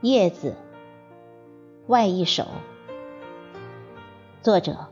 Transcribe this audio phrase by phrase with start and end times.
[0.00, 0.54] 叶子，
[1.88, 2.46] 外一首。
[4.42, 4.86] 作者：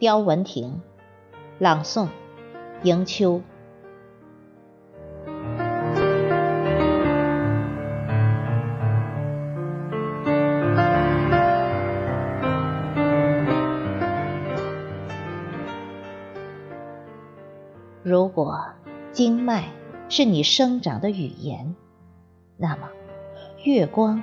[0.00, 0.82] 刁文婷，
[1.60, 2.08] 朗诵：
[2.82, 3.42] 迎秋。
[18.02, 18.64] 如果
[19.12, 19.66] 经脉
[20.08, 21.76] 是你生长的语言，
[22.56, 22.88] 那么
[23.62, 24.20] 月光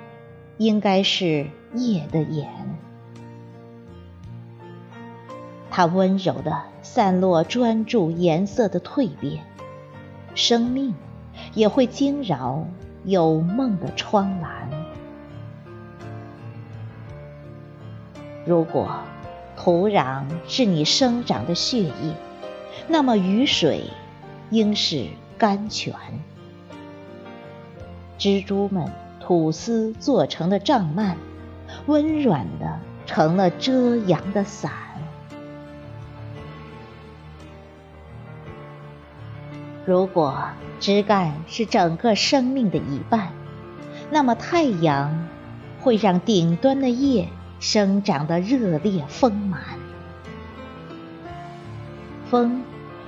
[0.58, 2.50] 应该是夜的眼，
[5.70, 9.44] 它温柔地散落专注颜色的蜕变，
[10.34, 10.96] 生命
[11.54, 12.66] 也会惊扰
[13.04, 14.70] 有梦的窗栏。
[18.46, 19.02] 如果
[19.56, 22.16] 土壤是你生长的血液，
[22.88, 23.84] 那么雨水
[24.50, 25.94] 应是甘泉，
[28.18, 28.92] 蜘蛛们
[29.28, 31.18] 吐丝做成的帐幔，
[31.86, 34.72] 温软的成了遮阳的伞。
[39.86, 40.46] 如果
[40.80, 43.28] 枝干是整个生命的一半，
[44.10, 45.28] 那么太阳
[45.82, 47.28] 会让顶端的叶
[47.60, 49.62] 生长得热烈丰满，
[52.32, 52.64] 风。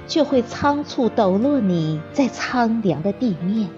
[0.05, 3.69] 却会仓促抖落你在苍凉的地面，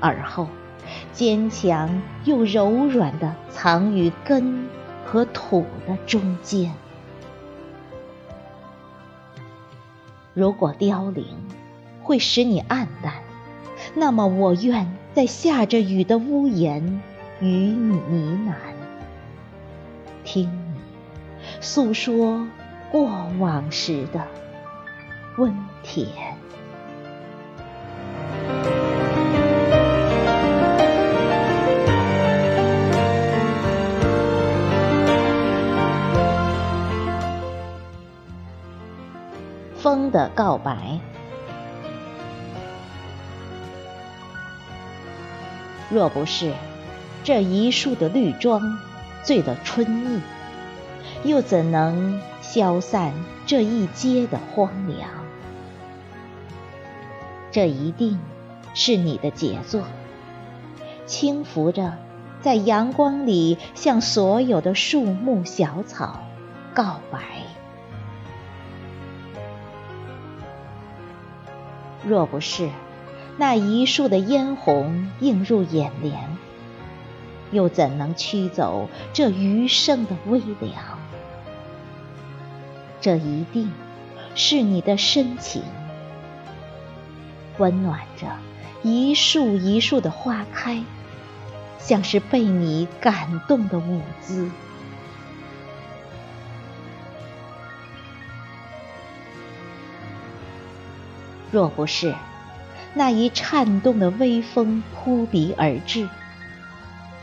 [0.00, 0.46] 而后
[1.18, 4.68] 坚强又柔软的藏于根
[5.04, 6.72] 和土的中间。
[10.32, 11.26] 如果凋零
[12.04, 13.14] 会使你黯淡，
[13.96, 17.02] 那么我愿在下着雨的屋檐
[17.40, 17.96] 与你
[18.46, 18.54] 呢喃，
[20.22, 20.80] 听你
[21.60, 22.46] 诉说
[22.92, 23.10] 过
[23.40, 24.24] 往时的。
[25.36, 26.06] 温甜，
[39.88, 41.00] 风的告白。
[45.88, 46.52] 若不是
[47.24, 48.78] 这一树的绿装
[49.22, 50.20] 醉了春意，
[51.24, 53.14] 又怎能消散
[53.46, 55.08] 这一街的荒凉？
[57.50, 58.18] 这一定
[58.74, 59.84] 是你的杰作，
[61.06, 61.94] 轻拂着
[62.42, 66.20] 在阳光里向所有的树木小草
[66.74, 67.20] 告白。
[72.04, 72.70] 若不是
[73.36, 76.36] 那一束的嫣红映入眼帘，
[77.50, 80.98] 又怎能驱走这余生的微凉？
[83.00, 83.70] 这一定
[84.34, 85.62] 是你的深情。
[87.58, 88.26] 温暖着
[88.82, 90.82] 一树一树的花开，
[91.78, 94.50] 像是被你感动的舞姿。
[101.50, 102.14] 若不是
[102.94, 106.08] 那一颤动的微风扑鼻而至，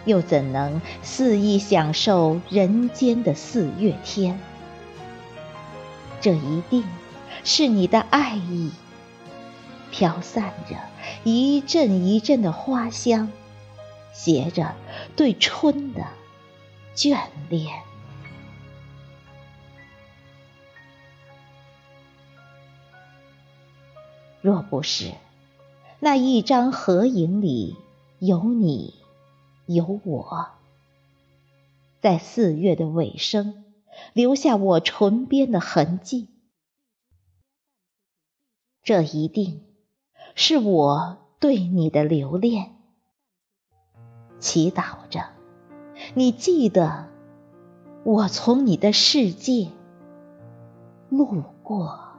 [0.06, 4.40] 又怎能肆意享受人间的四月天？
[6.22, 6.84] 这一定
[7.44, 8.72] 是你的爱意。
[9.92, 10.76] 飘散着
[11.24, 13.32] 一阵一阵的花香，
[14.14, 14.76] 携着
[15.16, 16.02] 对春的
[16.96, 17.18] 眷
[17.50, 17.74] 恋。
[24.46, 25.12] 若不是
[26.00, 27.76] 那一张合影里
[28.20, 28.94] 有你
[29.66, 30.50] 有我，
[32.00, 33.64] 在四月的尾声
[34.14, 36.30] 留下我唇边的痕迹，
[38.84, 39.64] 这一定。
[40.36, 42.76] 是我对你的留恋，
[44.38, 45.32] 祈祷着
[46.14, 47.08] 你记得
[48.04, 49.72] 我从你的世界
[51.10, 52.15] 路过。